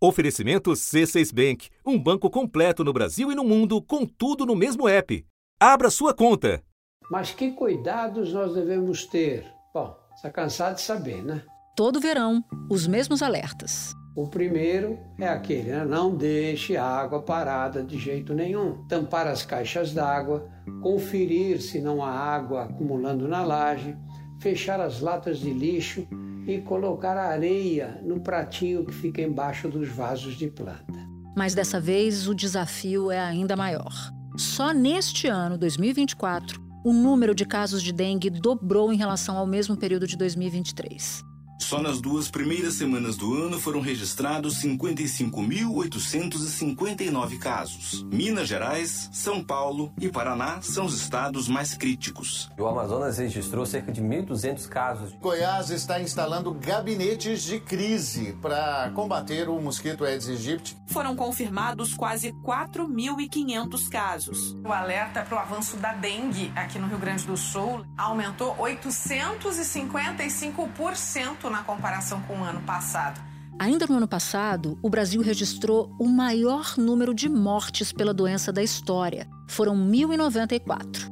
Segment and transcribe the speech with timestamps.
[0.00, 4.88] Oferecimento C6 Bank, um banco completo no Brasil e no mundo, com tudo no mesmo
[4.88, 5.26] app.
[5.58, 6.62] Abra sua conta.
[7.10, 9.44] Mas que cuidados nós devemos ter?
[9.74, 11.42] Bom, está cansado de saber, né?
[11.74, 13.92] Todo verão, os mesmos alertas.
[14.14, 15.84] O primeiro é aquele, né?
[15.84, 18.86] não deixe água parada de jeito nenhum.
[18.86, 20.48] Tampar as caixas d'água,
[20.80, 23.96] conferir se não há água acumulando na laje,
[24.38, 26.06] fechar as latas de lixo
[26.46, 30.98] e colocar areia no pratinho que fica embaixo dos vasos de planta.
[31.36, 33.92] Mas dessa vez o desafio é ainda maior.
[34.36, 39.76] Só neste ano, 2024, o número de casos de dengue dobrou em relação ao mesmo
[39.76, 41.27] período de 2023.
[41.58, 48.04] Só nas duas primeiras semanas do ano foram registrados 55.859 casos.
[48.04, 52.48] Minas Gerais, São Paulo e Paraná são os estados mais críticos.
[52.56, 55.12] O Amazonas registrou cerca de 1.200 casos.
[55.20, 60.76] Goiás está instalando gabinetes de crise para combater o mosquito Aedes aegypti.
[60.86, 64.56] Foram confirmados quase 4.500 casos.
[64.64, 71.47] O alerta para o avanço da dengue aqui no Rio Grande do Sul aumentou 855%
[71.50, 73.20] na comparação com o ano passado.
[73.58, 78.62] Ainda no ano passado, o Brasil registrou o maior número de mortes pela doença da
[78.62, 79.28] história.
[79.48, 81.10] Foram 1.094.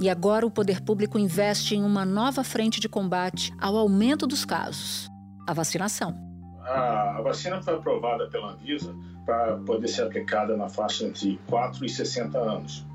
[0.00, 4.44] E agora o poder público investe em uma nova frente de combate ao aumento dos
[4.44, 5.08] casos:
[5.46, 6.14] a vacinação.
[6.62, 8.94] A, vacina foi aprovada pela Anvisa
[9.24, 12.86] para poder ser aplicada na faixa entre 4 e 60 anos.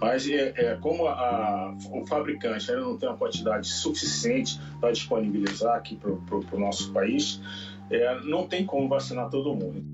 [0.00, 5.76] Mas é, é como a, o fabricante ainda não tem uma quantidade suficiente para disponibilizar
[5.76, 7.40] aqui para o nosso país,
[7.90, 9.84] é, não tem como vacinar todo mundo.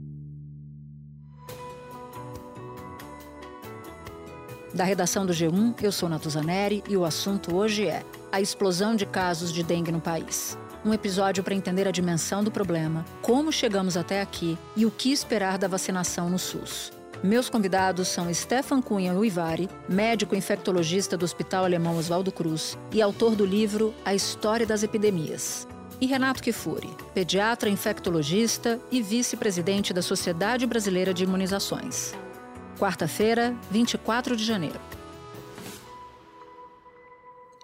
[4.75, 9.05] Da redação do G1, eu sou Natuzaneri e o assunto hoje é a explosão de
[9.05, 10.56] casos de dengue no país.
[10.83, 15.12] Um episódio para entender a dimensão do problema, como chegamos até aqui e o que
[15.12, 17.02] esperar da vacinação no SUS.
[17.23, 23.37] Meus convidados são Stefan Cunha Uivari, médico infectologista do Hospital Alemão Oswaldo Cruz e autor
[23.37, 25.69] do livro A História das Epidemias.
[26.00, 32.12] E Renato Kifuri, pediatra infectologista e vice-presidente da Sociedade Brasileira de Imunizações.
[32.77, 34.81] Quarta-feira, 24 de janeiro.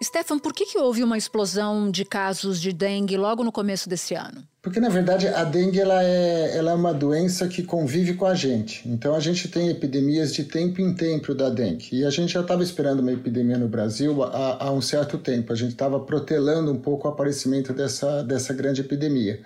[0.00, 4.14] Stefan, por que, que houve uma explosão de casos de dengue logo no começo desse
[4.14, 4.46] ano?
[4.60, 8.34] Porque, na verdade, a dengue ela é, ela é uma doença que convive com a
[8.34, 8.88] gente.
[8.88, 11.88] Então, a gente tem epidemias de tempo em tempo da dengue.
[11.92, 15.52] E a gente já estava esperando uma epidemia no Brasil há, há um certo tempo.
[15.52, 19.38] A gente estava protelando um pouco o aparecimento dessa, dessa grande epidemia.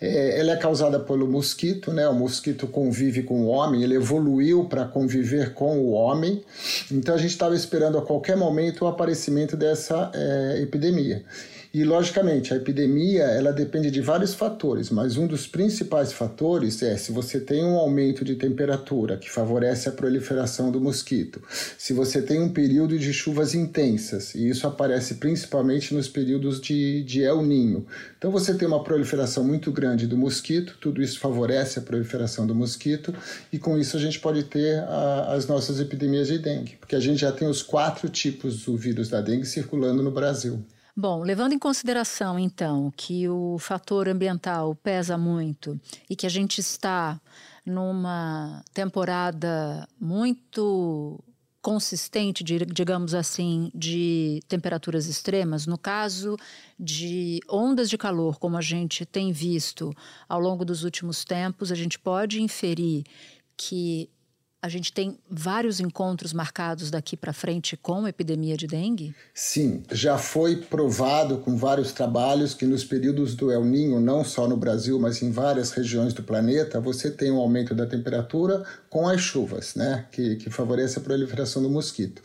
[0.00, 2.08] É, ela é causada pelo mosquito, né?
[2.08, 6.42] O mosquito convive com o homem, ele evoluiu para conviver com o homem.
[6.90, 11.24] Então a gente estava esperando a qualquer momento o aparecimento dessa é, epidemia.
[11.74, 16.98] E, logicamente, a epidemia ela depende de vários fatores, mas um dos principais fatores é
[16.98, 21.42] se você tem um aumento de temperatura que favorece a proliferação do mosquito,
[21.78, 27.02] se você tem um período de chuvas intensas, e isso aparece principalmente nos períodos de,
[27.04, 27.86] de El Ninho.
[28.18, 32.54] Então, você tem uma proliferação muito grande do mosquito, tudo isso favorece a proliferação do
[32.54, 33.14] mosquito,
[33.50, 37.00] e com isso a gente pode ter a, as nossas epidemias de dengue, porque a
[37.00, 40.62] gente já tem os quatro tipos do vírus da dengue circulando no Brasil.
[40.94, 46.60] Bom, levando em consideração, então, que o fator ambiental pesa muito e que a gente
[46.60, 47.18] está
[47.64, 51.18] numa temporada muito
[51.62, 56.36] consistente, digamos assim, de temperaturas extremas, no caso
[56.78, 59.94] de ondas de calor, como a gente tem visto
[60.28, 63.04] ao longo dos últimos tempos, a gente pode inferir
[63.56, 64.10] que
[64.62, 69.12] a gente tem vários encontros marcados daqui para frente com epidemia de dengue?
[69.34, 74.46] Sim, já foi provado com vários trabalhos que nos períodos do El Ninho, não só
[74.46, 79.08] no Brasil, mas em várias regiões do planeta, você tem um aumento da temperatura com
[79.08, 82.22] as chuvas, né, que, que favorece a proliferação do mosquito.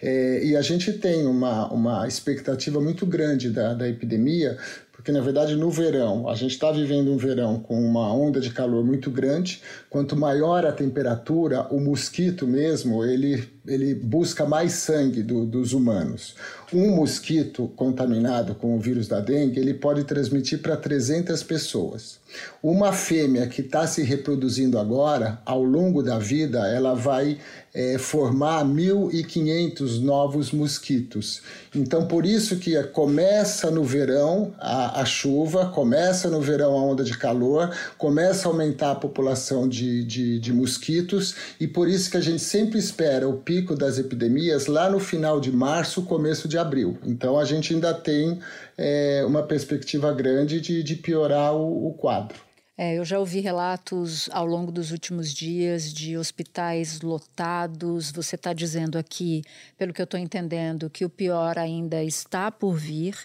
[0.00, 4.58] É, e a gente tem uma, uma expectativa muito grande da, da epidemia,
[5.04, 8.48] porque na verdade no verão, a gente está vivendo um verão com uma onda de
[8.48, 9.60] calor muito grande.
[9.90, 16.34] Quanto maior a temperatura, o mosquito mesmo, ele, ele busca mais sangue do, dos humanos.
[16.72, 22.18] Um mosquito contaminado com o vírus da dengue, ele pode transmitir para 300 pessoas.
[22.62, 27.38] Uma fêmea que está se reproduzindo agora, ao longo da vida, ela vai
[27.72, 31.42] é, formar 1.500 novos mosquitos.
[31.74, 37.04] Então, por isso que começa no verão a, a, chuva, começa no verão a onda
[37.04, 42.16] de calor, começa a aumentar a população de, de, de mosquitos, e por isso que
[42.16, 46.58] a gente sempre espera o pico das epidemias lá no final de março, começo de
[46.58, 46.98] abril.
[47.04, 48.40] Então, a gente ainda tem
[48.76, 52.38] é, uma perspectiva grande de, de piorar o, o quadro.
[52.76, 58.10] É, eu já ouvi relatos ao longo dos últimos dias de hospitais lotados.
[58.10, 59.42] Você está dizendo aqui,
[59.78, 63.16] pelo que eu estou entendendo, que o pior ainda está por vir.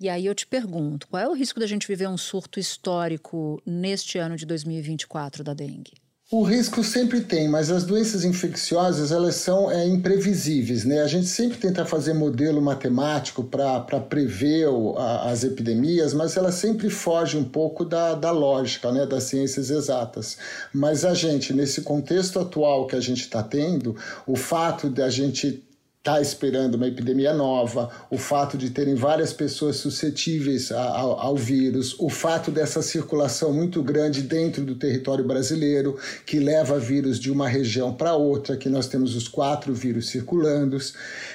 [0.00, 3.60] E aí eu te pergunto: qual é o risco da gente viver um surto histórico
[3.66, 6.03] neste ano de 2024 da dengue?
[6.30, 11.02] O risco sempre tem, mas as doenças infecciosas elas são é, imprevisíveis, né?
[11.02, 16.50] A gente sempre tenta fazer modelo matemático para prever o, a, as epidemias, mas ela
[16.50, 19.04] sempre foge um pouco da, da lógica, né?
[19.04, 20.38] Das ciências exatas.
[20.72, 23.94] Mas a gente, nesse contexto atual que a gente está tendo,
[24.26, 25.62] o fato de a gente
[26.04, 31.96] está esperando uma epidemia nova, o fato de terem várias pessoas suscetíveis ao, ao, vírus,
[31.98, 37.48] o fato dessa circulação muito grande dentro do território brasileiro, que leva vírus de uma
[37.48, 40.76] região para outra, que nós temos os quatro vírus circulando,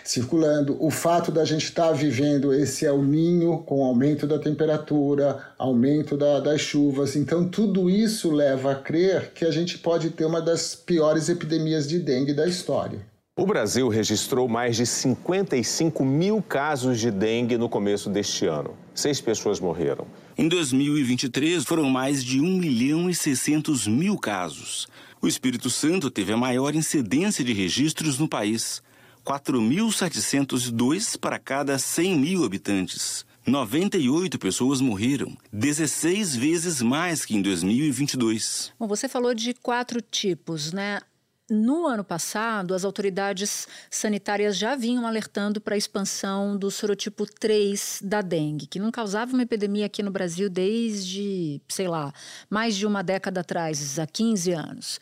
[0.04, 5.40] circulando, o fato da gente estar tá vivendo esse El Ninho com aumento da temperatura,
[5.58, 10.26] aumento da, das chuvas, então tudo isso leva a crer que a gente pode ter
[10.26, 13.00] uma das piores epidemias de dengue da história.
[13.40, 18.76] O Brasil registrou mais de 55 mil casos de dengue no começo deste ano.
[18.94, 20.06] Seis pessoas morreram.
[20.38, 24.90] Em 2023, foram mais de 1 milhão e 600 mil casos.
[25.22, 28.84] O Espírito Santo teve a maior incidência de registros no país.
[29.26, 33.26] 4.702 para cada 100 mil habitantes.
[33.48, 38.74] 98 pessoas morreram, 16 vezes mais que em 2022.
[38.78, 41.00] Bom, você falou de quatro tipos, né?
[41.50, 48.02] No ano passado, as autoridades sanitárias já vinham alertando para a expansão do sorotipo 3
[48.04, 52.14] da dengue, que não causava uma epidemia aqui no Brasil desde, sei lá,
[52.50, 55.00] mais de uma década atrás, há 15 anos.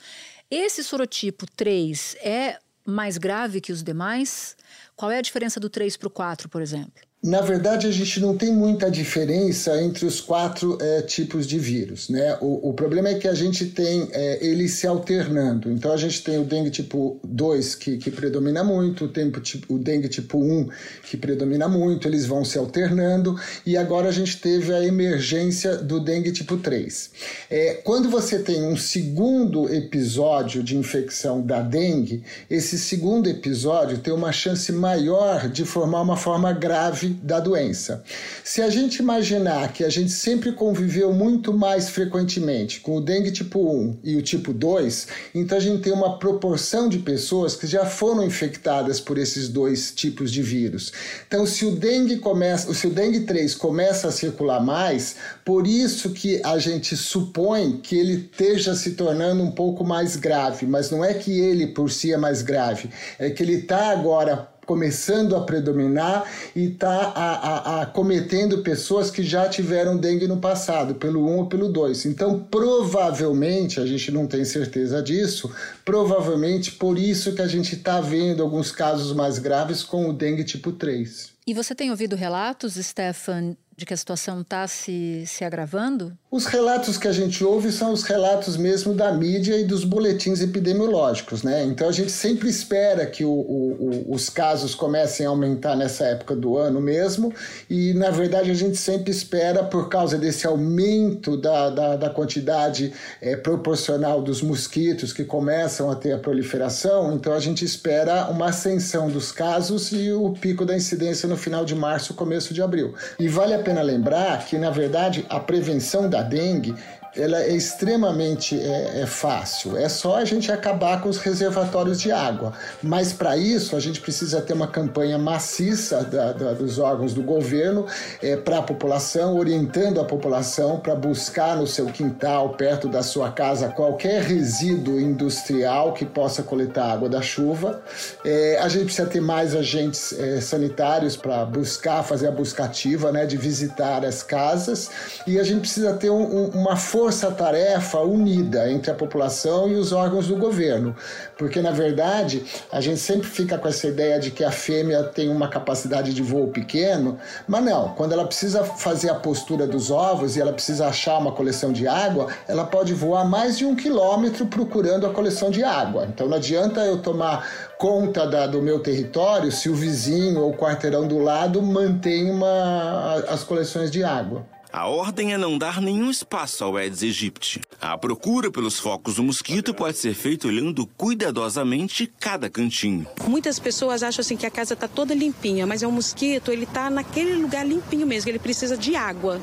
[0.49, 4.55] Esse sorotipo 3 é mais grave que os demais?
[4.95, 7.06] Qual é a diferença do 3 para o 4, por exemplo?
[7.23, 12.09] Na verdade, a gente não tem muita diferença entre os quatro é, tipos de vírus.
[12.09, 12.37] Né?
[12.39, 15.71] O, o, problema é que a gente tem é, eles se alternando.
[15.71, 19.73] Então, a gente tem o dengue tipo 2, que, que predomina muito, o, tempo, tipo,
[19.73, 20.69] o dengue tipo 1,
[21.09, 23.35] que predomina muito, eles vão se alternando,
[23.65, 27.11] e agora a gente teve a emergência do dengue tipo 3.
[27.49, 34.13] É, quando você tem um segundo episódio de infecção da dengue, esse segundo episódio tem
[34.13, 38.03] uma chance maior de formar uma forma grave da doença.
[38.43, 43.31] Se a gente imaginar que a gente sempre conviveu muito mais frequentemente com o dengue
[43.31, 47.67] tipo 1 e o tipo 2, então a gente tem uma proporção de pessoas que
[47.67, 50.91] já foram infectadas por esses dois tipos de vírus.
[51.27, 55.15] Então, se o dengue começa, se o dengue 3 começa a circular mais,
[55.45, 60.65] por isso que a gente supõe que ele esteja se tornando um pouco mais grave,
[60.65, 62.89] mas não é que ele por si é mais grave,
[63.19, 69.97] é que ele está agora começando a predominar e está acometendo pessoas que já tiveram
[69.97, 72.05] dengue no passado, pelo 1 ou pelo 2.
[72.05, 75.49] Então, provavelmente, a gente não tem certeza disso,
[75.85, 80.43] provavelmente por isso que a gente está vendo alguns casos mais graves com o dengue
[80.43, 81.31] tipo 3.
[81.47, 86.17] E você tem ouvido relatos, Stefan, de que a situação está se, se agravando?
[86.29, 90.41] Os relatos que a gente ouve são os relatos mesmo da mídia e dos boletins
[90.41, 91.63] epidemiológicos, né?
[91.63, 96.35] Então a gente sempre espera que o, o, os casos comecem a aumentar nessa época
[96.35, 97.33] do ano mesmo,
[97.69, 102.91] e na verdade a gente sempre espera, por causa desse aumento da, da, da quantidade
[103.21, 108.47] é, proporcional dos mosquitos que começam a ter a proliferação, então a gente espera uma
[108.47, 112.93] ascensão dos casos e o pico da incidência no final de março, começo de abril.
[113.17, 116.75] E vale a pena lembrar que, na verdade, a prevenção da dengue
[117.17, 119.75] ela é extremamente é, é, fácil.
[119.75, 122.53] É só a gente acabar com os reservatórios de água.
[122.81, 127.23] Mas para isso a gente precisa ter uma campanha maciça da, da, dos órgãos do
[127.23, 127.85] governo
[128.21, 133.31] é, para a população, orientando a população para buscar no seu quintal, perto da sua
[133.31, 137.81] casa, qualquer resíduo industrial que possa coletar água da chuva.
[138.23, 143.11] É, a gente precisa ter mais agentes é, sanitários para buscar, fazer a busca ativa,
[143.11, 144.89] né, de visitar as casas.
[145.25, 149.75] E a gente precisa ter um, um, uma força força-tarefa unida entre a população e
[149.75, 150.95] os órgãos do governo,
[151.37, 155.29] porque na verdade a gente sempre fica com essa ideia de que a fêmea tem
[155.29, 160.35] uma capacidade de voo pequeno, mas não, quando ela precisa fazer a postura dos ovos
[160.35, 164.45] e ela precisa achar uma coleção de água, ela pode voar mais de um quilômetro
[164.45, 166.05] procurando a coleção de água.
[166.05, 167.47] Então não adianta eu tomar
[167.77, 173.23] conta da, do meu território se o vizinho ou o quarteirão do lado mantém uma,
[173.27, 174.45] as coleções de água.
[174.71, 177.61] A ordem é não dar nenhum espaço ao Aedes aegypti.
[177.79, 183.07] A procura pelos focos do mosquito pode ser feita olhando cuidadosamente cada cantinho.
[183.27, 186.63] Muitas pessoas acham assim que a casa está toda limpinha, mas é um mosquito, ele
[186.63, 189.41] está naquele lugar limpinho mesmo, ele precisa de água.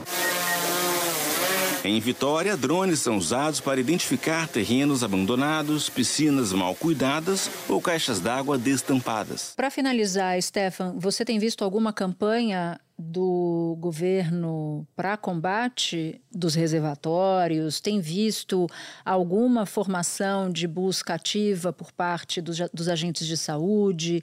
[1.86, 8.56] Em Vitória, drones são usados para identificar terrenos abandonados, piscinas mal cuidadas ou caixas d'água
[8.56, 9.52] destampadas.
[9.54, 17.80] Para finalizar, Stefan, você tem visto alguma campanha do governo para combate dos reservatórios?
[17.80, 18.66] Tem visto
[19.04, 24.22] alguma formação de busca ativa por parte dos, dos agentes de saúde?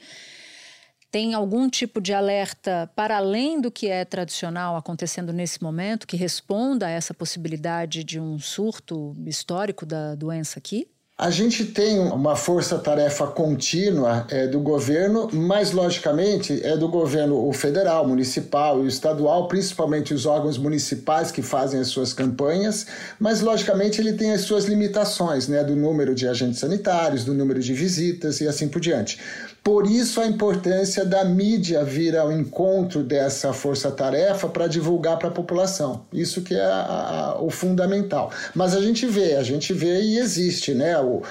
[1.12, 6.16] Tem algum tipo de alerta para além do que é tradicional acontecendo nesse momento que
[6.16, 10.88] responda a essa possibilidade de um surto histórico da doença aqui?
[11.22, 17.54] A gente tem uma força-tarefa contínua é, do governo, mas logicamente é do governo o
[17.54, 22.88] federal, municipal e estadual, principalmente os órgãos municipais que fazem as suas campanhas,
[23.20, 27.60] mas logicamente ele tem as suas limitações, né, do número de agentes sanitários, do número
[27.60, 29.20] de visitas e assim por diante.
[29.64, 35.32] Por isso a importância da mídia vir ao encontro dessa força-tarefa para divulgar para a
[35.32, 36.04] população.
[36.12, 38.32] Isso que é a, a, o fundamental.
[38.56, 41.22] Mas a gente vê, a gente vê e existe, né, o,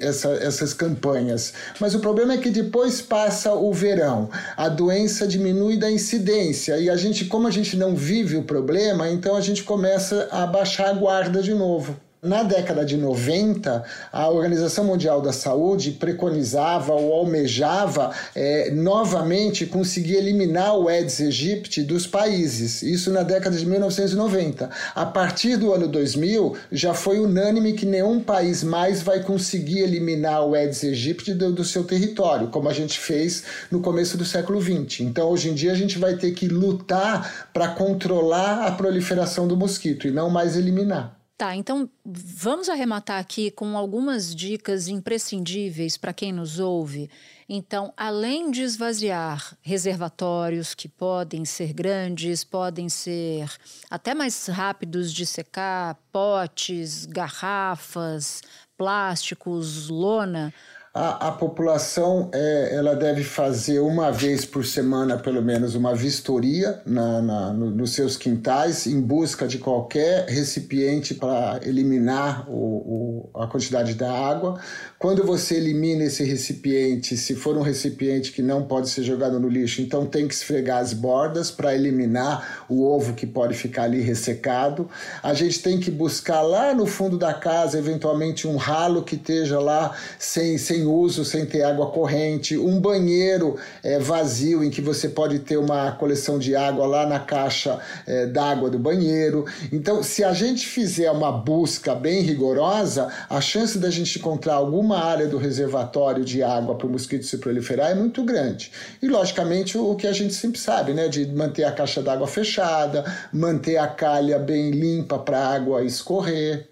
[0.00, 1.52] essa, essas campanhas.
[1.78, 6.90] Mas o problema é que depois passa o verão, a doença diminui da incidência e
[6.90, 10.88] a gente, como a gente não vive o problema, então a gente começa a baixar
[10.88, 11.96] a guarda de novo.
[12.26, 20.16] Na década de 90, a Organização Mundial da Saúde preconizava ou almejava é, novamente conseguir
[20.16, 22.82] eliminar o Aedes aegypti dos países.
[22.82, 24.68] Isso na década de 1990.
[24.92, 30.44] A partir do ano 2000, já foi unânime que nenhum país mais vai conseguir eliminar
[30.44, 34.58] o Aedes aegypti do, do seu território, como a gente fez no começo do século
[34.58, 35.04] 20.
[35.04, 39.56] Então, hoje em dia, a gente vai ter que lutar para controlar a proliferação do
[39.56, 41.15] mosquito e não mais eliminar.
[41.38, 47.10] Tá, então vamos arrematar aqui com algumas dicas imprescindíveis para quem nos ouve.
[47.46, 53.50] Então, além de esvaziar reservatórios que podem ser grandes, podem ser
[53.90, 58.40] até mais rápidos de secar, potes, garrafas,
[58.74, 60.54] plásticos, lona,
[60.96, 66.80] a, a população é, ela deve fazer uma vez por semana, pelo menos, uma vistoria
[66.86, 73.42] na, na no, nos seus quintais em busca de qualquer recipiente para eliminar o, o,
[73.42, 74.58] a quantidade da água.
[74.98, 79.46] Quando você elimina esse recipiente, se for um recipiente que não pode ser jogado no
[79.46, 84.00] lixo, então tem que esfregar as bordas para eliminar o ovo que pode ficar ali
[84.00, 84.88] ressecado.
[85.22, 89.60] A gente tem que buscar lá no fundo da casa, eventualmente, um ralo que esteja
[89.60, 95.40] lá sem, uso, sem ter água corrente, um banheiro é, vazio em que você pode
[95.40, 99.44] ter uma coleção de água lá na caixa é, d'água do banheiro.
[99.72, 105.04] Então, se a gente fizer uma busca bem rigorosa, a chance da gente encontrar alguma
[105.04, 108.70] área do reservatório de água para o mosquito se proliferar é muito grande.
[109.02, 113.04] E, logicamente, o que a gente sempre sabe, né, de manter a caixa d'água fechada,
[113.32, 116.68] manter a calha bem limpa para a água escorrer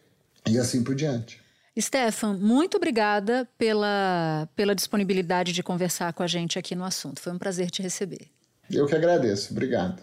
[0.48, 1.43] e assim por diante.
[1.80, 7.20] Stefan, muito obrigada pela, pela disponibilidade de conversar com a gente aqui no assunto.
[7.20, 8.28] Foi um prazer te receber.
[8.70, 9.52] Eu que agradeço.
[9.52, 10.00] Obrigado.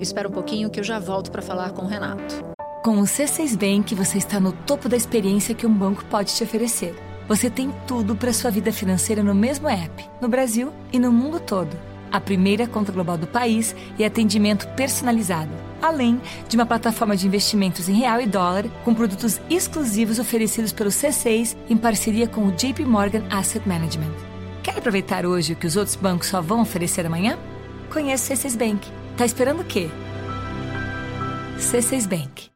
[0.00, 2.44] Espera um pouquinho que eu já volto para falar com o Renato.
[2.84, 6.44] Com o C6 Bank, você está no topo da experiência que um banco pode te
[6.44, 6.94] oferecer.
[7.26, 11.40] Você tem tudo para sua vida financeira no mesmo app, no Brasil e no mundo
[11.40, 11.76] todo.
[12.12, 17.88] A primeira conta global do país e atendimento personalizado além de uma plataforma de investimentos
[17.88, 22.84] em real e dólar com produtos exclusivos oferecidos pelo C6 em parceria com o JP
[22.84, 24.12] Morgan Asset Management.
[24.62, 27.38] Quer aproveitar hoje o que os outros bancos só vão oferecer amanhã?
[27.92, 28.88] Conheça o C6 Bank.
[29.16, 29.90] Tá esperando o quê?
[31.58, 32.50] C6 Bank.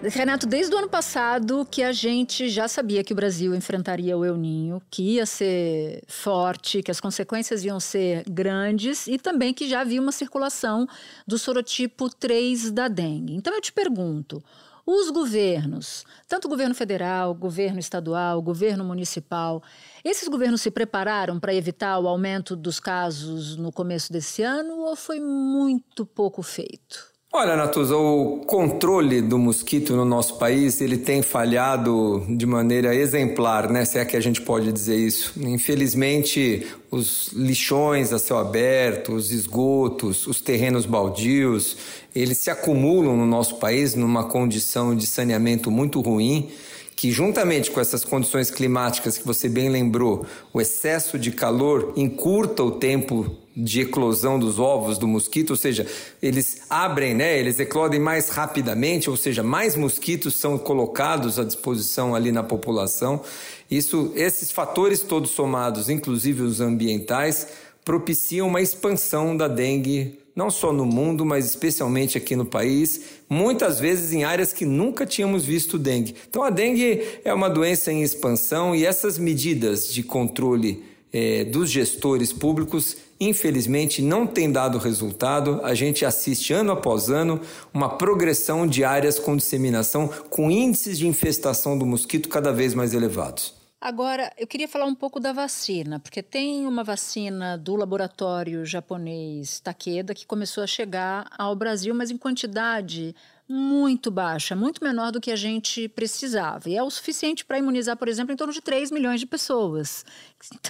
[0.00, 4.24] Renato, desde o ano passado que a gente já sabia que o Brasil enfrentaria o
[4.24, 9.68] El Ninho, que ia ser forte, que as consequências iam ser grandes e também que
[9.68, 10.86] já havia uma circulação
[11.26, 13.34] do sorotipo 3 da dengue.
[13.34, 14.40] Então eu te pergunto,
[14.86, 19.60] os governos, tanto o governo federal, governo estadual, governo municipal,
[20.04, 24.94] esses governos se prepararam para evitar o aumento dos casos no começo desse ano ou
[24.94, 27.17] foi muito pouco feito?
[27.30, 33.70] Olha, Natuza, o controle do mosquito no nosso país ele tem falhado de maneira exemplar,
[33.70, 33.84] né?
[33.84, 35.34] Se é que a gente pode dizer isso.
[35.36, 41.76] Infelizmente, os lixões a céu aberto, os esgotos, os terrenos baldios,
[42.14, 46.48] eles se acumulam no nosso país numa condição de saneamento muito ruim
[46.96, 52.64] que juntamente com essas condições climáticas que você bem lembrou, o excesso de calor encurta
[52.64, 55.84] o tempo de eclosão dos ovos do mosquito, ou seja,
[56.22, 62.14] eles abrem, né, eles eclodem mais rapidamente, ou seja, mais mosquitos são colocados à disposição
[62.14, 63.20] ali na população.
[63.68, 67.48] Isso, esses fatores todos somados, inclusive os ambientais,
[67.84, 73.80] propiciam uma expansão da dengue não só no mundo, mas especialmente aqui no país, muitas
[73.80, 76.14] vezes em áreas que nunca tínhamos visto dengue.
[76.30, 81.68] Então a dengue é uma doença em expansão e essas medidas de controle eh, dos
[81.68, 85.60] gestores públicos infelizmente não tem dado resultado.
[85.62, 87.40] A gente assiste ano após ano
[87.72, 92.94] uma progressão de áreas com disseminação com índices de infestação do mosquito cada vez mais
[92.94, 93.58] elevados.
[93.80, 99.60] Agora, eu queria falar um pouco da vacina, porque tem uma vacina do laboratório japonês
[99.60, 103.14] Takeda que começou a chegar ao Brasil, mas em quantidade
[103.48, 106.68] muito baixa, muito menor do que a gente precisava.
[106.68, 110.04] E é o suficiente para imunizar, por exemplo, em torno de 3 milhões de pessoas.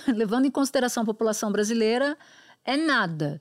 [0.07, 2.17] Levando em consideração a população brasileira,
[2.68, 3.40] é nada.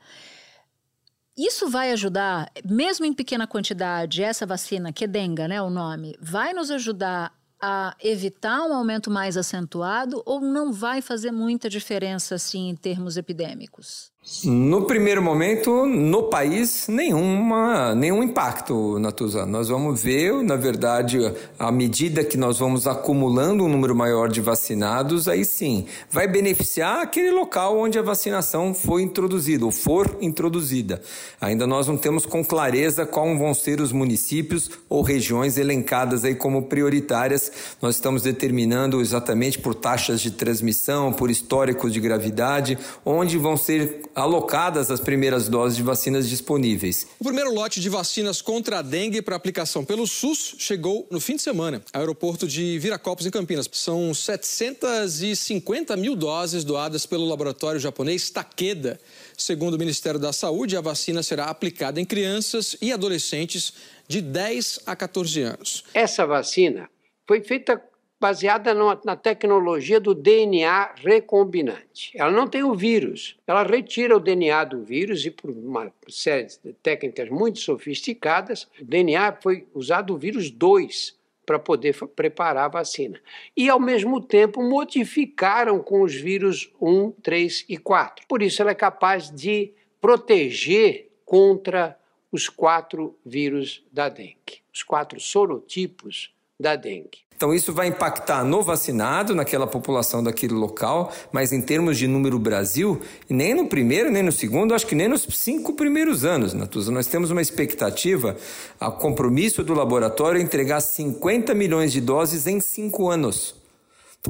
[1.37, 6.17] Isso vai ajudar, mesmo em pequena quantidade, essa vacina, que é denga, né, o nome,
[6.19, 7.31] vai nos ajudar
[7.61, 13.17] a evitar um aumento mais acentuado ou não vai fazer muita diferença assim em termos
[13.17, 14.11] epidêmicos?
[14.43, 19.45] No primeiro momento, no país, nenhuma, nenhum impacto, Natuza.
[19.45, 21.17] Nós vamos ver, na verdade,
[21.57, 27.03] à medida que nós vamos acumulando um número maior de vacinados, aí sim, vai beneficiar
[27.03, 31.01] aquele local onde a vacinação foi introduzida ou for introduzida.
[31.39, 36.35] Ainda nós não temos com clareza quais vão ser os municípios ou regiões elencadas aí
[36.35, 37.49] como prioritárias.
[37.81, 44.01] Nós estamos determinando exatamente por taxas de transmissão, por históricos de gravidade, onde vão ser
[44.17, 47.07] alocadas as primeiras doses de vacinas disponíveis.
[47.19, 51.35] O primeiro lote de vacinas contra a dengue para aplicação pelo SUS chegou no fim
[51.35, 53.69] de semana ao aeroporto de Viracopos, em Campinas.
[53.71, 58.99] São 750 mil doses doadas pelo laboratório japonês Takeda.
[59.37, 63.71] Segundo o Ministério da Saúde, a vacina será aplicada em crianças e adolescentes
[64.07, 65.83] de 10 a 14 anos.
[65.93, 66.89] Essa vacina
[67.27, 67.79] foi feita
[68.19, 72.11] baseada na tecnologia do DNA recombinante.
[72.15, 76.47] Ela não tem o vírus, ela retira o DNA do vírus e, por uma série
[76.63, 82.67] de técnicas muito sofisticadas, o DNA foi usado o vírus 2 para poder preparar a
[82.67, 83.21] vacina.
[83.55, 88.25] E, ao mesmo tempo, modificaram com os vírus 1, 3 e 4.
[88.27, 91.97] Por isso, ela é capaz de proteger contra
[92.31, 97.26] os quatro vírus da dengue, os quatro sorotipos da dengue.
[97.37, 102.39] Então, isso vai impactar no vacinado, naquela população daquele local, mas em termos de número
[102.39, 106.91] Brasil, nem no primeiro, nem no segundo, acho que nem nos cinco primeiros anos, Natuza.
[106.91, 108.35] Nós temos uma expectativa,
[108.79, 113.53] a compromisso do laboratório é entregar 50 milhões de doses em cinco anos.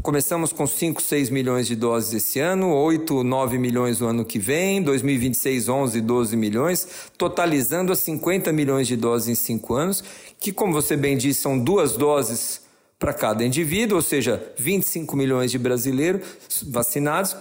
[0.04, 4.38] Começamos com 5, 6 milhões de doses esse ano, 8, 9 milhões no ano que
[4.38, 10.04] vem, 2026, 11, 12 milhões, totalizando a 50 milhões de doses em 5 anos,
[10.38, 12.67] que, como você bem disse, são duas doses
[13.00, 16.26] para cada indivíduo, ou seja, 25 milhões de brasileiros
[16.68, 17.36] vacinados.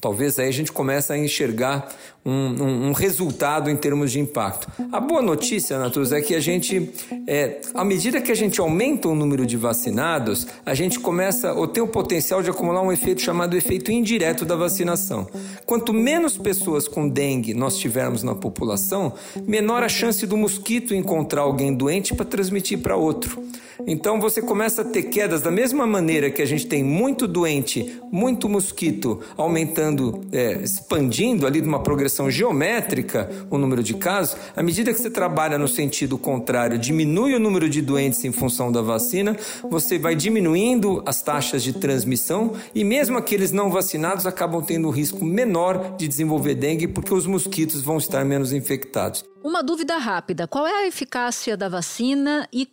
[0.00, 1.88] Talvez aí a gente comece a enxergar
[2.28, 4.70] um, um, um, resultado em termos de impacto.
[4.92, 6.90] A boa notícia, Naturus, é que a gente,
[7.26, 11.66] é, à medida que a gente aumenta o número de vacinados, a gente começa ou
[11.66, 15.26] tem o potencial de acumular um efeito chamado efeito indireto da vacinação.
[15.64, 19.14] Quanto menos pessoas com dengue nós tivermos na população,
[19.46, 23.42] menor a chance do mosquito encontrar alguém doente para transmitir para outro.
[23.86, 27.98] Então você começa a ter quedas da mesma maneira que a gente tem muito doente,
[28.10, 34.36] muito mosquito aumentando, é, expandindo ali de uma progressão geométrica o número de casos.
[34.56, 38.72] À medida que você trabalha no sentido contrário, diminui o número de doentes em função
[38.72, 39.36] da vacina,
[39.70, 44.90] você vai diminuindo as taxas de transmissão e mesmo aqueles não vacinados acabam tendo um
[44.90, 49.24] risco menor de desenvolver dengue porque os mosquitos vão estar menos infectados.
[49.44, 52.68] Uma dúvida rápida: qual é a eficácia da vacina e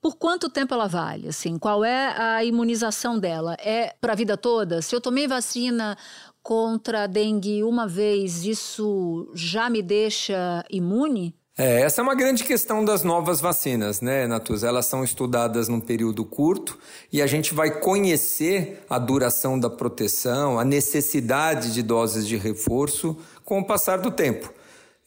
[0.00, 1.28] por quanto tempo ela vale?
[1.28, 3.54] Assim, qual é a imunização dela?
[3.60, 4.80] É para a vida toda?
[4.80, 5.96] Se eu tomei vacina
[6.42, 11.34] contra a dengue uma vez, isso já me deixa imune?
[11.58, 14.64] É, essa é uma grande questão das novas vacinas, né, Natus?
[14.64, 16.78] Elas são estudadas num período curto
[17.12, 23.16] e a gente vai conhecer a duração da proteção, a necessidade de doses de reforço
[23.44, 24.50] com o passar do tempo.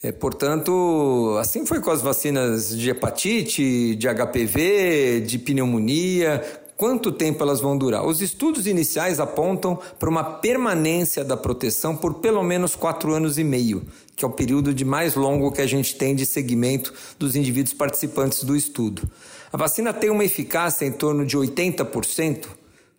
[0.04, 6.44] É, portanto, assim foi com as vacinas de hepatite, de HPV, de pneumonia.
[6.76, 8.06] Quanto tempo elas vão durar?
[8.06, 13.44] Os estudos iniciais apontam para uma permanência da proteção por pelo menos quatro anos e
[13.44, 13.84] meio,
[14.16, 17.74] que é o período de mais longo que a gente tem de segmento dos indivíduos
[17.74, 19.08] participantes do estudo.
[19.52, 22.46] A vacina tem uma eficácia em torno de 80%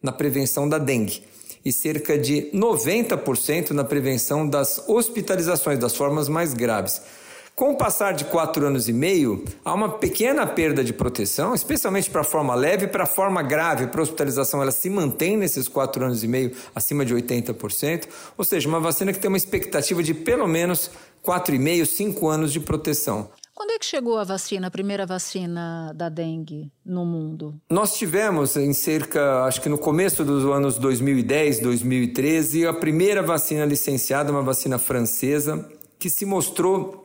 [0.00, 1.24] na prevenção da dengue
[1.64, 7.00] e cerca de 90% na prevenção das hospitalizações, das formas mais graves.
[7.54, 12.10] Com o passar de quatro anos e meio, há uma pequena perda de proteção, especialmente
[12.10, 15.68] para a forma leve, para a forma grave, para a hospitalização, ela se mantém nesses
[15.68, 20.02] quatro anos e meio, acima de 80%, ou seja, uma vacina que tem uma expectativa
[20.02, 20.90] de pelo menos
[21.24, 23.30] 4,5, 5 anos de proteção.
[23.54, 27.54] Quando é que chegou a vacina, a primeira vacina da dengue no mundo?
[27.70, 33.64] Nós tivemos em cerca, acho que no começo dos anos 2010, 2013, a primeira vacina
[33.64, 35.64] licenciada, uma vacina francesa,
[36.00, 37.03] que se mostrou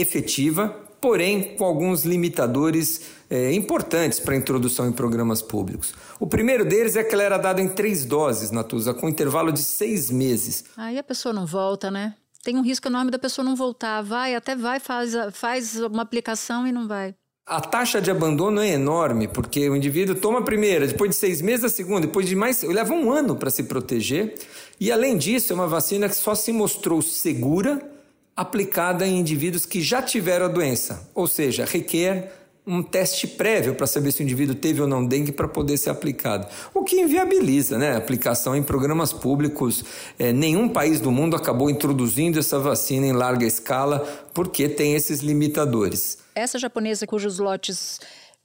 [0.00, 0.68] efetiva,
[1.00, 5.94] porém com alguns limitadores é, importantes para a introdução em programas públicos.
[6.18, 9.60] O primeiro deles é que ela era dada em três doses, Natuza, com intervalo de
[9.60, 10.64] seis meses.
[10.76, 12.14] Aí a pessoa não volta, né?
[12.46, 14.02] tem um risco enorme da pessoa não voltar.
[14.02, 17.12] Vai, até vai, faz, faz uma aplicação e não vai.
[17.44, 21.40] A taxa de abandono é enorme, porque o indivíduo toma a primeira, depois de seis
[21.40, 22.62] meses a segunda, depois de mais.
[22.62, 24.34] leva um ano para se proteger.
[24.78, 27.82] E além disso, é uma vacina que só se mostrou segura
[28.36, 32.32] aplicada em indivíduos que já tiveram a doença, ou seja, requer
[32.66, 35.90] um teste prévio para saber se o indivíduo teve ou não dengue para poder ser
[35.90, 36.48] aplicado.
[36.74, 39.84] O que inviabiliza né, a aplicação em programas públicos.
[40.18, 44.00] É, nenhum país do mundo acabou introduzindo essa vacina em larga escala
[44.34, 46.18] porque tem esses limitadores.
[46.34, 48.00] Essa japonesa cujos lotes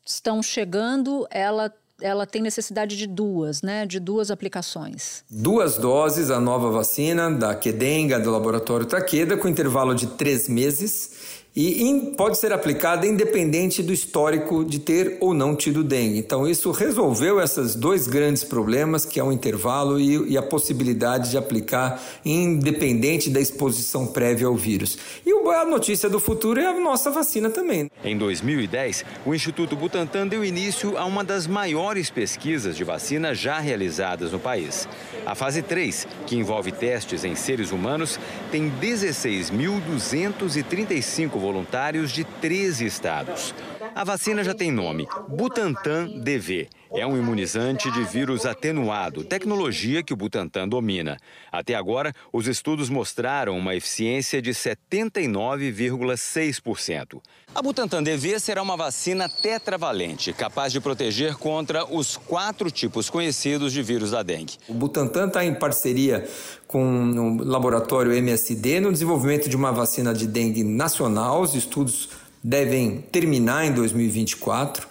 [0.06, 3.86] estão chegando, ela ela tem necessidade de duas, né?
[3.86, 5.24] De duas aplicações.
[5.30, 11.12] Duas doses a nova vacina da Kedenga do laboratório Takeda com intervalo de três meses
[11.56, 16.18] e pode ser aplicada independente do histórico de ter ou não tido dengue.
[16.18, 21.32] Então, isso resolveu esses dois grandes problemas, que é o intervalo e, e a possibilidade
[21.32, 24.98] de aplicar independente da exposição prévia ao vírus.
[25.26, 27.92] E a notícia do futuro é a nossa vacina também.
[28.04, 33.60] Em 2010, o Instituto Butantan deu início a uma das maiores pesquisas de vacina já
[33.60, 34.88] realizadas no país.
[35.26, 38.20] A fase 3, que envolve testes em seres humanos,
[38.52, 43.54] tem 16.235 voluntários de 13 estados.
[43.93, 46.69] A vacina já tem nome, Butantan DV.
[46.93, 51.15] É um imunizante de vírus atenuado, tecnologia que o Butantan domina.
[51.49, 57.21] Até agora, os estudos mostraram uma eficiência de 79,6%.
[57.56, 63.71] A Butantan DV será uma vacina tetravalente, capaz de proteger contra os quatro tipos conhecidos
[63.71, 64.58] de vírus da dengue.
[64.67, 66.27] O Butantan está em parceria
[66.67, 71.41] com o laboratório MSD no desenvolvimento de uma vacina de dengue nacional.
[71.41, 72.10] Os estudos
[72.43, 74.90] devem terminar em 2024.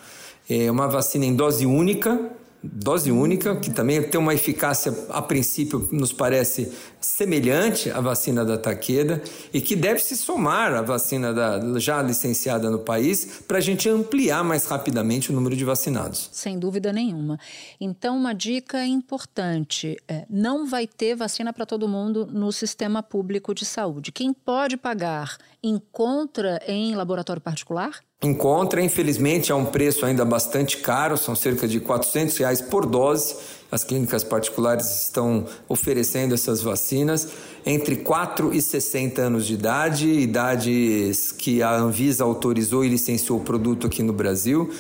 [0.53, 2.29] É uma vacina em dose única,
[2.61, 8.59] dose única, que também tem uma eficácia, a princípio, nos parece semelhante à vacina da
[8.59, 9.23] Takeda
[9.55, 13.89] e que deve se somar à vacina da, já licenciada no país para a gente
[13.89, 16.29] ampliar mais rapidamente o número de vacinados.
[16.33, 17.39] Sem dúvida nenhuma.
[17.81, 23.55] Então, uma dica importante: é, não vai ter vacina para todo mundo no sistema público
[23.55, 24.11] de saúde.
[24.11, 27.93] Quem pode pagar encontra em laboratório particular?
[28.23, 33.35] Encontra, infelizmente, a um preço ainda bastante caro, são cerca de 400 reais por dose.
[33.73, 37.29] As clínicas particulares estão oferecendo essas vacinas
[37.65, 43.43] entre 4 e 60 anos de idade, idades que a Anvisa autorizou e licenciou o
[43.43, 44.71] produto aqui no Brasil.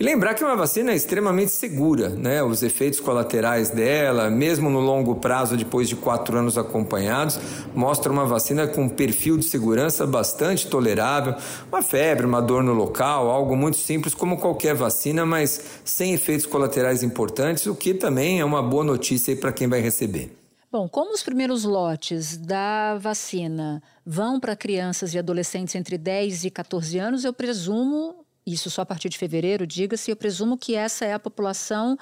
[0.00, 2.42] E lembrar que uma vacina é extremamente segura, né?
[2.42, 7.38] Os efeitos colaterais dela, mesmo no longo prazo, depois de quatro anos acompanhados,
[7.74, 11.34] mostra uma vacina com um perfil de segurança bastante tolerável.
[11.70, 16.46] Uma febre, uma dor no local, algo muito simples, como qualquer vacina, mas sem efeitos
[16.46, 20.34] colaterais importantes, o que também é uma boa notícia para quem vai receber.
[20.72, 26.50] Bom, como os primeiros lotes da vacina vão para crianças e adolescentes entre 10 e
[26.50, 31.04] 14 anos, eu presumo isso só a partir de fevereiro, diga-se, eu presumo que essa
[31.04, 31.96] é a população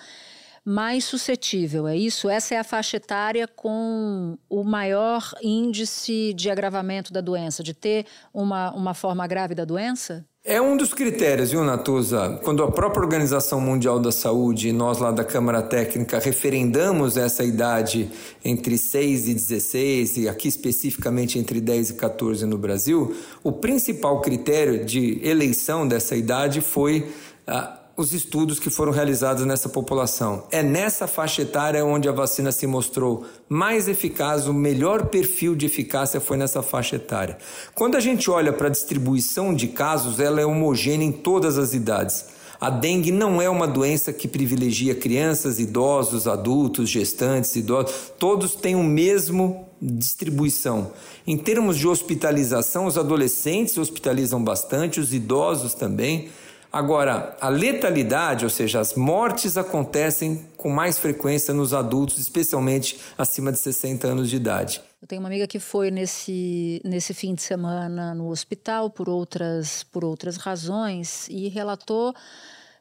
[0.64, 2.28] mais suscetível, é isso?
[2.28, 8.06] Essa é a faixa etária com o maior índice de agravamento da doença, de ter
[8.34, 10.26] uma, uma forma grave da doença?
[10.50, 12.40] É um dos critérios, viu, Natuza?
[12.42, 17.44] Quando a própria Organização Mundial da Saúde e nós lá da Câmara Técnica referendamos essa
[17.44, 18.10] idade
[18.42, 24.22] entre 6 e 16, e aqui especificamente entre 10 e 14 no Brasil, o principal
[24.22, 27.06] critério de eleição dessa idade foi
[27.46, 30.44] a os estudos que foram realizados nessa população.
[30.52, 35.66] É nessa faixa etária onde a vacina se mostrou mais eficaz, o melhor perfil de
[35.66, 37.36] eficácia foi nessa faixa etária.
[37.74, 41.74] Quando a gente olha para a distribuição de casos, ela é homogênea em todas as
[41.74, 42.26] idades.
[42.60, 48.76] A dengue não é uma doença que privilegia crianças, idosos, adultos, gestantes, idosos, todos têm
[48.76, 50.92] o mesmo distribuição.
[51.26, 56.28] Em termos de hospitalização, os adolescentes hospitalizam bastante, os idosos também.
[56.72, 63.50] Agora, a letalidade, ou seja, as mortes acontecem com mais frequência nos adultos, especialmente acima
[63.50, 64.82] de 60 anos de idade.
[65.00, 69.82] Eu tenho uma amiga que foi nesse, nesse fim de semana no hospital por outras,
[69.84, 72.12] por outras razões e relatou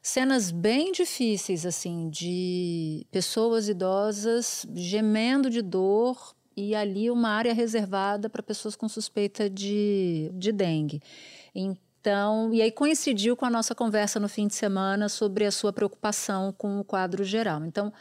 [0.02, 8.28] cenas bem difíceis, assim, de pessoas idosas gemendo de dor e ali uma área reservada
[8.28, 11.00] para pessoas com suspeita de, de dengue.
[12.00, 15.72] Então, e aí coincidiu com a nossa conversa no fim de semana sobre a sua
[15.72, 17.64] preocupação com o quadro geral.
[17.64, 17.92] Então,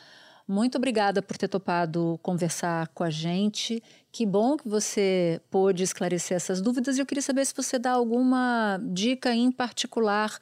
[0.48, 3.84] muito obrigada por ter topado conversar com a gente.
[4.12, 6.98] Que bom que você pôde esclarecer essas dúvidas.
[6.98, 10.38] E eu queria saber se você dá alguma dica em particular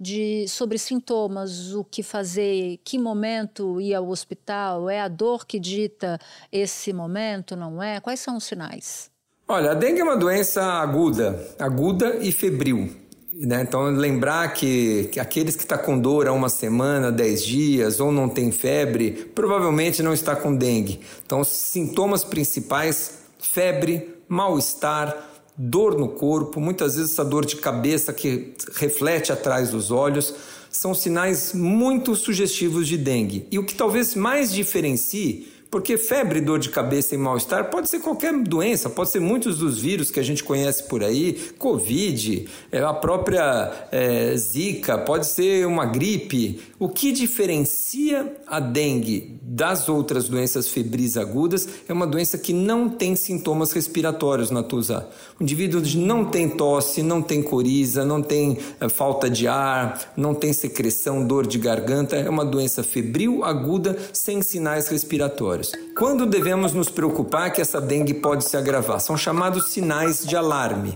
[0.00, 5.60] de sobre sintomas, o que fazer, que momento ir ao hospital, é a dor que
[5.60, 6.18] dita
[6.50, 8.00] esse momento, não é?
[8.00, 9.10] Quais são os sinais?
[9.46, 12.99] Olha, a dengue é uma doença aguda, aguda e febril.
[13.46, 13.62] Né?
[13.62, 17.98] Então, lembrar que, que aqueles que estão tá com dor há uma semana, 10 dias
[17.98, 21.00] ou não tem febre, provavelmente não está com dengue.
[21.24, 25.26] Então, sintomas principais: febre, mal-estar,
[25.56, 30.34] dor no corpo, muitas vezes essa dor de cabeça que reflete atrás dos olhos,
[30.70, 33.46] são sinais muito sugestivos de dengue.
[33.50, 38.00] E o que talvez mais diferencie porque febre, dor de cabeça e mal-estar pode ser
[38.00, 42.80] qualquer doença, pode ser muitos dos vírus que a gente conhece por aí, Covid, é,
[42.80, 46.60] a própria é, Zika, pode ser uma gripe.
[46.78, 52.88] O que diferencia a dengue das outras doenças febris agudas é uma doença que não
[52.88, 55.08] tem sintomas respiratórios, Natuza.
[55.38, 60.34] O indivíduo não tem tosse, não tem coriza, não tem é, falta de ar, não
[60.34, 62.16] tem secreção, dor de garganta.
[62.16, 65.59] É uma doença febril aguda sem sinais respiratórios.
[65.96, 69.00] Quando devemos nos preocupar que essa dengue pode se agravar?
[69.00, 70.94] São chamados sinais de alarme.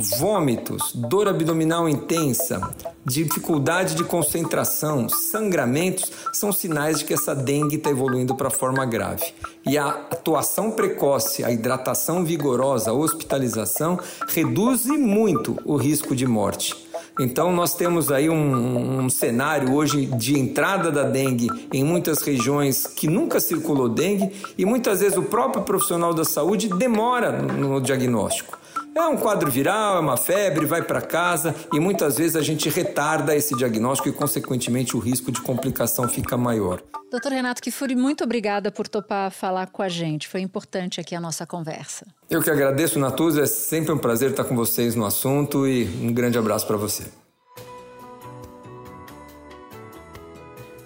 [0.00, 2.60] Vômitos, dor abdominal intensa,
[3.04, 9.24] dificuldade de concentração, sangramentos são sinais de que essa dengue está evoluindo para forma grave.
[9.66, 16.87] E a atuação precoce, a hidratação vigorosa, a hospitalização reduzem muito o risco de morte.
[17.18, 22.86] Então, nós temos aí um, um, cenário hoje de entrada da dengue em muitas regiões
[22.86, 27.80] que nunca circulou dengue e muitas vezes o próprio profissional da saúde demora no, no
[27.80, 28.58] diagnóstico.
[28.94, 32.68] É um quadro viral, é uma febre, vai para casa e muitas vezes a gente
[32.68, 36.82] retarda esse diagnóstico e, consequentemente, o risco de complicação fica maior.
[37.10, 40.28] Doutor Renato Kifuri, muito obrigada por topar falar com a gente.
[40.28, 42.06] Foi importante aqui a nossa conversa.
[42.28, 43.42] Eu que agradeço, Natuza.
[43.42, 47.04] É sempre um prazer estar com vocês no assunto e um grande abraço para você.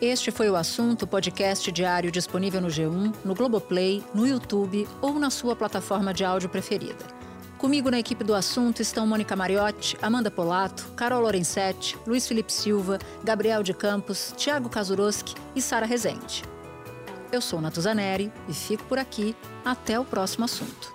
[0.00, 5.30] Este foi o assunto podcast diário disponível no G1, no Globoplay, no YouTube ou na
[5.30, 7.21] sua plataforma de áudio preferida.
[7.62, 12.98] Comigo na equipe do assunto estão Mônica Mariotti, Amanda Polato, Carol Lorenzetti, Luiz Felipe Silva,
[13.22, 16.42] Gabriel de Campos, Tiago Kazuroski e Sara Rezende.
[17.30, 19.36] Eu sou Natuzaneri e fico por aqui.
[19.64, 20.92] Até o próximo assunto.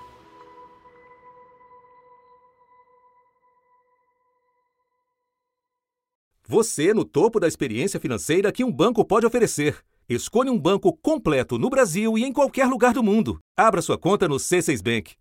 [6.45, 9.77] Você no topo da experiência financeira que um banco pode oferecer.
[10.09, 13.39] Escolha um banco completo no Brasil e em qualquer lugar do mundo.
[13.55, 15.15] Abra sua conta no C6 Bank.